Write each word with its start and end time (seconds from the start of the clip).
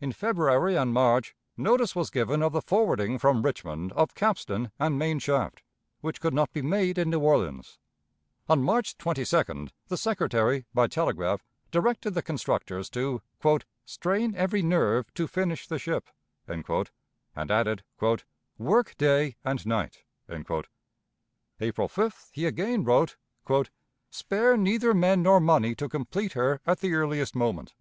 In 0.00 0.12
February 0.12 0.76
and 0.76 0.94
March 0.94 1.36
notice 1.54 1.94
was 1.94 2.08
given 2.08 2.42
of 2.42 2.52
the 2.52 2.62
forwarding 2.62 3.18
from 3.18 3.42
Richmond 3.42 3.92
of 3.92 4.14
capstan 4.14 4.70
and 4.78 4.98
main 4.98 5.18
shaft, 5.18 5.62
which 6.00 6.22
could 6.22 6.32
not 6.32 6.50
be 6.54 6.62
made 6.62 6.96
in 6.96 7.10
New 7.10 7.20
Orleans. 7.20 7.78
On 8.48 8.62
March 8.62 8.96
22d 8.96 9.68
the 9.88 9.98
Secretary, 9.98 10.64
by 10.72 10.86
telegraph, 10.86 11.44
directed 11.70 12.12
the 12.14 12.22
constructors 12.22 12.88
to 12.88 13.20
"strain 13.84 14.34
every 14.34 14.62
nerve 14.62 15.12
to 15.12 15.28
finish 15.28 15.66
the 15.68 15.78
ship," 15.78 16.08
and 16.46 17.50
added, 17.50 17.82
"work 18.56 18.96
day 18.96 19.36
and 19.44 19.66
night." 19.66 20.04
April 20.30 20.64
5th 21.90 22.30
he 22.32 22.46
again 22.46 22.84
wrote: 22.84 23.16
"Spare 24.08 24.56
neither 24.56 24.94
men 24.94 25.22
nor 25.22 25.40
money 25.40 25.74
to 25.74 25.90
complete 25.90 26.32
her 26.32 26.62
at 26.66 26.80
the 26.80 26.94
earliest 26.94 27.34
moment. 27.36 27.74